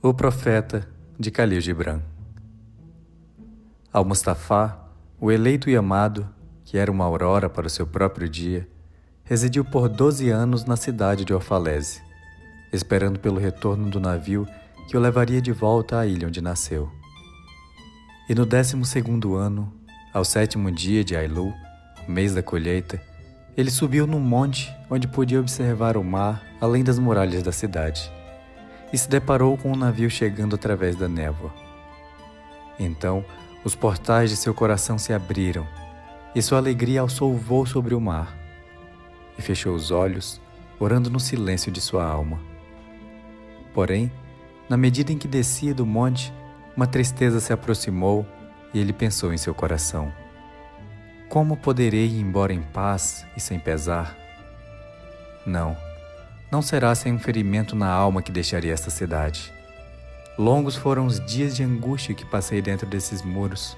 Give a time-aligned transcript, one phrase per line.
[0.00, 0.86] O Profeta
[1.18, 2.00] de Khalil Gibran
[3.92, 4.78] Al-Mustafa,
[5.20, 6.28] o eleito e amado,
[6.64, 8.68] que era uma aurora para o seu próprio dia,
[9.24, 12.00] residiu por doze anos na cidade de Orfalese,
[12.72, 14.46] esperando pelo retorno do navio
[14.88, 16.88] que o levaria de volta à ilha onde nasceu.
[18.28, 19.74] E no décimo segundo ano,
[20.14, 21.52] ao sétimo dia de Ailu,
[22.06, 23.02] mês da colheita,
[23.56, 28.16] ele subiu num monte onde podia observar o mar além das muralhas da cidade
[28.92, 31.52] e se deparou com um navio chegando através da névoa.
[32.78, 33.24] Então,
[33.64, 35.66] os portais de seu coração se abriram
[36.34, 38.36] e sua alegria alçou voo sobre o mar.
[39.36, 40.40] E fechou os olhos,
[40.78, 42.38] orando no silêncio de sua alma.
[43.74, 44.10] Porém,
[44.68, 46.32] na medida em que descia do monte,
[46.76, 48.26] uma tristeza se aproximou
[48.72, 50.12] e ele pensou em seu coração:
[51.28, 54.16] Como poderei ir embora em paz e sem pesar?
[55.46, 55.87] Não
[56.50, 59.52] não será sem um ferimento na alma que deixaria esta cidade.
[60.38, 63.76] Longos foram os dias de angústia que passei dentro desses muros,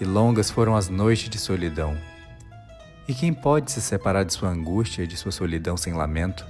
[0.00, 1.96] e longas foram as noites de solidão.
[3.08, 6.46] E quem pode se separar de sua angústia e de sua solidão sem lamento?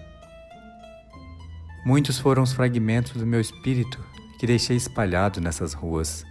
[1.84, 4.04] Muitos foram os fragmentos do meu espírito
[4.38, 6.24] que deixei espalhado nessas ruas,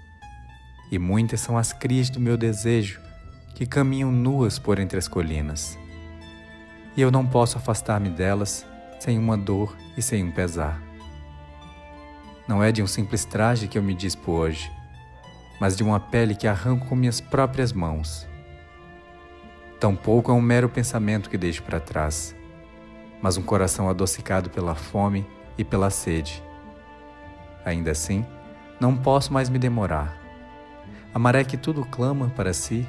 [0.92, 3.00] e muitas são as crias do meu desejo
[3.56, 5.78] que caminham nuas por entre as colinas.
[6.98, 8.66] E eu não posso afastar-me delas
[9.04, 10.82] sem uma dor e sem um pesar.
[12.48, 14.72] Não é de um simples traje que eu me dispo hoje,
[15.60, 18.26] mas de uma pele que arranco com minhas próprias mãos.
[19.78, 22.34] Tampouco é um mero pensamento que deixo para trás,
[23.22, 26.42] mas um coração adocicado pela fome e pela sede.
[27.66, 28.26] Ainda assim,
[28.80, 30.18] não posso mais me demorar.
[31.14, 32.88] A maré que tudo clama para si,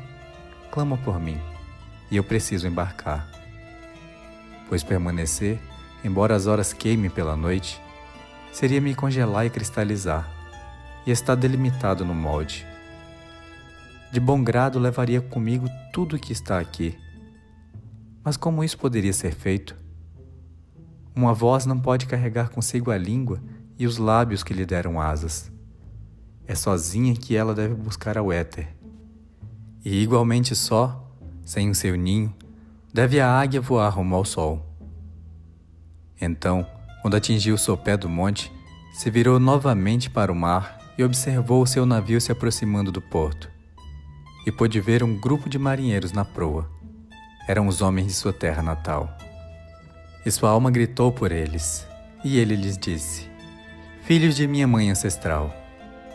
[0.70, 1.40] clama por mim,
[2.08, 3.28] e eu preciso embarcar.
[4.68, 5.58] Pois permanecer
[6.04, 7.80] embora as horas queimem pela noite,
[8.52, 10.30] seria me congelar e cristalizar,
[11.06, 12.66] e estar delimitado no molde.
[14.12, 16.96] De bom grado levaria comigo tudo o que está aqui.
[18.22, 19.74] Mas como isso poderia ser feito?
[21.16, 23.42] Uma voz não pode carregar consigo a língua
[23.78, 25.50] e os lábios que lhe deram asas.
[26.46, 28.68] É sozinha que ela deve buscar ao éter.
[29.84, 31.10] E igualmente só,
[31.44, 32.32] sem o seu ninho,
[32.92, 34.73] deve a águia voar rumo ao sol.
[36.20, 36.66] Então,
[37.02, 38.50] quando atingiu o sopé do monte,
[38.94, 43.50] se virou novamente para o mar e observou o seu navio se aproximando do porto.
[44.46, 46.70] E pôde ver um grupo de marinheiros na proa.
[47.48, 49.18] Eram os homens de sua terra natal.
[50.24, 51.86] E sua alma gritou por eles,
[52.24, 53.28] e ele lhes disse:
[54.02, 55.54] Filhos de minha mãe ancestral,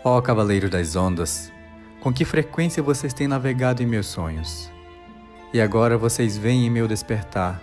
[0.03, 1.51] ó cavaleiro das ondas,
[1.99, 4.71] com que frequência vocês têm navegado em meus sonhos?
[5.53, 7.61] E agora vocês veem em meu despertar,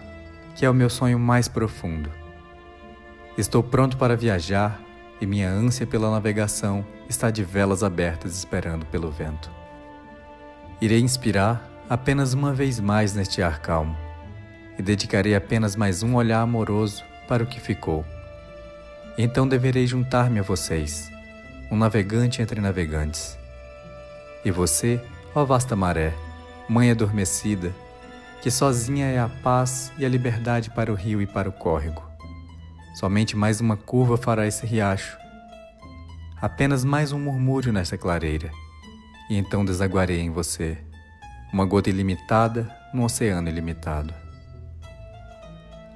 [0.55, 2.11] que é o meu sonho mais profundo
[3.37, 4.81] Estou pronto para viajar
[5.21, 9.51] e minha ânsia pela navegação está de velas abertas esperando pelo vento.
[10.81, 13.95] Irei inspirar apenas uma vez mais neste ar calmo
[14.79, 18.07] e dedicarei apenas mais um olhar amoroso para o que ficou.
[19.19, 21.11] Então deverei juntar-me a vocês,
[21.71, 23.39] um navegante entre navegantes.
[24.47, 24.99] E você,
[25.35, 26.15] ó vasta maré,
[26.67, 27.71] mãe adormecida,
[28.41, 32.06] que sozinha é a paz e a liberdade para o rio e para o córrego
[32.97, 35.19] Somente mais uma curva fará esse riacho.
[36.41, 38.51] Apenas mais um murmúrio nesta clareira,
[39.29, 40.79] e então desaguarei em você,
[41.53, 44.15] uma gota ilimitada num oceano ilimitado.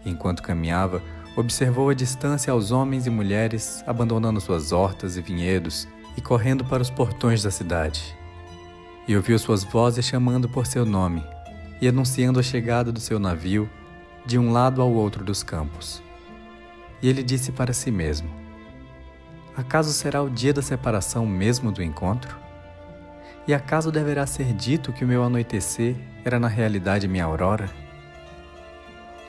[0.04, 1.02] Enquanto caminhava,
[1.34, 5.88] observou a distância aos homens e mulheres abandonando suas hortas e vinhedos
[6.18, 8.14] e correndo para os portões da cidade.
[9.08, 11.24] E ouviu suas vozes chamando por seu nome
[11.80, 13.70] e anunciando a chegada do seu navio
[14.26, 16.02] de um lado ao outro dos campos.
[17.02, 18.30] E ele disse para si mesmo:
[19.56, 22.38] Acaso será o dia da separação mesmo do encontro?
[23.46, 27.68] E acaso deverá ser dito que o meu anoitecer era na realidade minha aurora?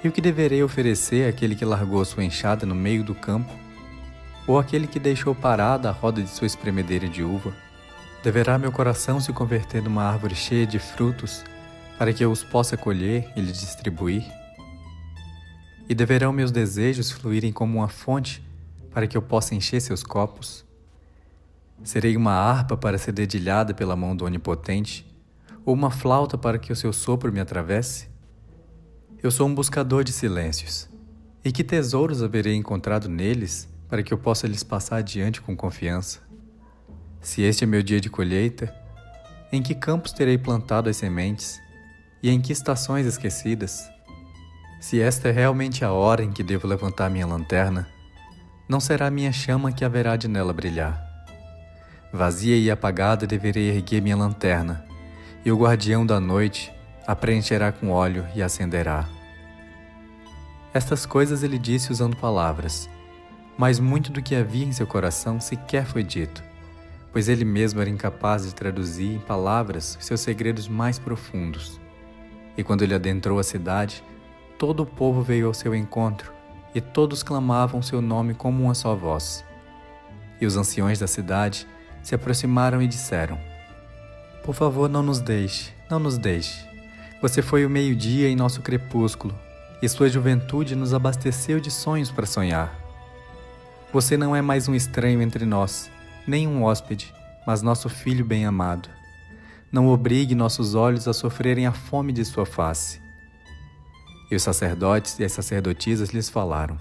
[0.03, 3.51] E o que deverei oferecer àquele que largou sua enxada no meio do campo?
[4.47, 7.53] Ou àquele que deixou parada a roda de sua espremedeira de uva?
[8.24, 11.44] Deverá meu coração se converter numa árvore cheia de frutos
[11.97, 14.40] para que eu os possa colher e lhe distribuir?
[15.91, 18.41] E deverão meus desejos fluírem como uma fonte
[18.91, 20.63] para que eu possa encher seus copos?
[21.83, 25.05] Serei uma harpa para ser dedilhada pela mão do Onipotente,
[25.65, 28.07] ou uma flauta para que o seu sopro me atravesse?
[29.21, 30.88] Eu sou um buscador de silêncios,
[31.43, 36.21] e que tesouros haverei encontrado neles para que eu possa lhes passar adiante com confiança?
[37.19, 38.73] Se este é meu dia de colheita,
[39.51, 41.59] em que campos terei plantado as sementes,
[42.23, 43.91] e em que estações esquecidas?
[44.81, 47.88] Se esta é realmente a hora em que devo levantar minha lanterna,
[48.68, 51.00] não será minha chama que haverá de nela brilhar.
[52.12, 54.83] Vazia e apagada deverei erguer minha lanterna,
[55.45, 56.74] e o guardião da noite
[57.06, 59.07] a preencherá com óleo e acenderá.
[60.74, 62.89] Estas coisas ele disse usando palavras,
[63.56, 66.44] mas muito do que havia em seu coração sequer foi dito,
[67.13, 71.80] pois ele mesmo era incapaz de traduzir em palavras seus segredos mais profundos.
[72.57, 74.04] E quando ele adentrou a cidade,
[74.62, 76.31] todo o povo veio ao seu encontro,
[76.75, 79.44] e todos clamavam seu nome como uma só voz.
[80.40, 81.68] E os anciões da cidade
[82.04, 83.40] se aproximaram e disseram:
[84.44, 86.63] Por favor, não nos deixe, não nos deixe.
[87.24, 89.34] Você foi o meio-dia em nosso crepúsculo,
[89.81, 92.72] e sua juventude nos abasteceu de sonhos para sonhar.
[93.92, 95.90] Você não é mais um estranho entre nós,
[96.28, 97.12] nem um hóspede,
[97.48, 98.90] mas nosso filho bem-amado.
[99.72, 103.02] Não obrigue nossos olhos a sofrerem a fome de sua face.
[104.31, 106.80] E os sacerdotes e as sacerdotisas lhes falaram: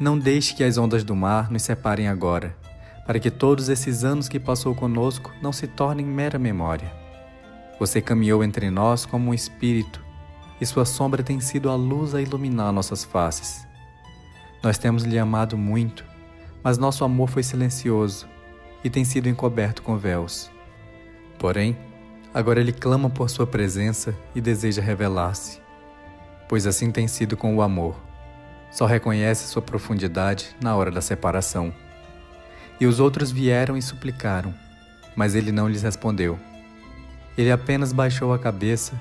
[0.00, 2.56] Não deixe que as ondas do mar nos separem agora,
[3.06, 6.92] para que todos esses anos que passou conosco não se tornem mera memória.
[7.78, 10.04] Você caminhou entre nós como um espírito,
[10.60, 13.64] e sua sombra tem sido a luz a iluminar nossas faces.
[14.62, 16.04] Nós temos lhe amado muito,
[16.64, 18.26] mas nosso amor foi silencioso
[18.82, 20.50] e tem sido encoberto com véus.
[21.38, 21.76] Porém,
[22.32, 25.60] agora ele clama por sua presença e deseja revelar-se,
[26.48, 27.96] pois assim tem sido com o amor.
[28.70, 31.72] Só reconhece sua profundidade na hora da separação.
[32.80, 34.54] E os outros vieram e suplicaram,
[35.14, 36.38] mas ele não lhes respondeu.
[37.36, 38.98] Ele apenas baixou a cabeça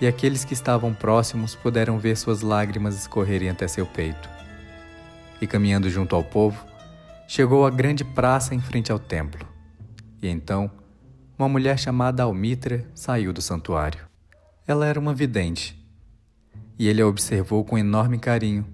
[0.00, 4.28] e aqueles que estavam próximos puderam ver suas lágrimas escorrerem até seu peito.
[5.40, 6.64] E caminhando junto ao povo,
[7.26, 9.46] chegou à grande praça em frente ao templo.
[10.22, 10.70] E então,
[11.38, 14.06] uma mulher chamada Almitra saiu do santuário.
[14.66, 15.81] Ela era uma vidente,
[16.78, 18.66] e ele a observou com enorme carinho,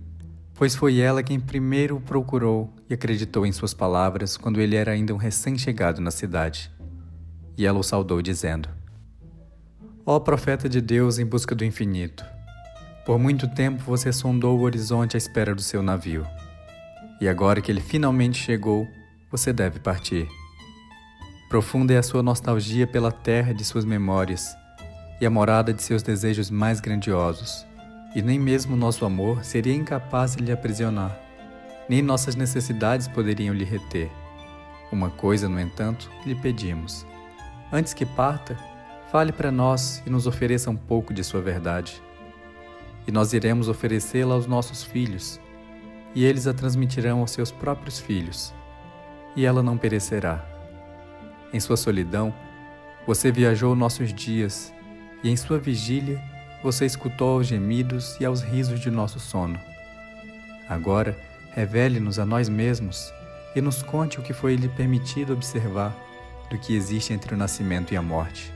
[0.54, 4.92] pois foi ela quem primeiro o procurou e acreditou em suas palavras quando ele era
[4.92, 6.70] ainda um recém-chegado na cidade.
[7.56, 8.68] E ela o saudou, dizendo:
[10.04, 12.24] Ó profeta de Deus em busca do infinito,
[13.04, 16.26] por muito tempo você sondou o horizonte à espera do seu navio.
[17.20, 18.86] E agora que ele finalmente chegou,
[19.30, 20.28] você deve partir.
[21.48, 24.54] Profunda é a sua nostalgia pela terra de suas memórias
[25.20, 27.66] e a morada de seus desejos mais grandiosos,
[28.18, 31.18] e nem mesmo nosso amor seria incapaz de lhe aprisionar,
[31.88, 34.10] nem nossas necessidades poderiam lhe reter.
[34.90, 37.06] Uma coisa, no entanto, lhe pedimos:
[37.72, 38.56] antes que parta,
[39.10, 42.02] Fale para nós e nos ofereça um pouco de Sua verdade.
[43.06, 45.40] E nós iremos oferecê-la aos nossos filhos,
[46.14, 48.52] e eles a transmitirão aos seus próprios filhos,
[49.34, 50.44] e ela não perecerá.
[51.54, 52.34] Em sua solidão,
[53.06, 54.74] você viajou nossos dias,
[55.24, 56.22] e em sua vigília,
[56.62, 59.58] você escutou aos gemidos e aos risos de nosso sono.
[60.68, 61.16] Agora,
[61.52, 63.12] revele-nos a nós mesmos
[63.54, 65.96] e nos conte o que foi lhe permitido observar
[66.50, 68.52] do que existe entre o nascimento e a morte.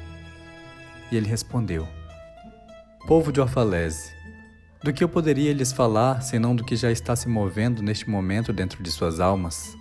[1.10, 1.86] E ele respondeu:
[3.06, 4.12] Povo de Orfalese,
[4.82, 8.52] do que eu poderia lhes falar senão do que já está se movendo neste momento
[8.52, 9.76] dentro de suas almas?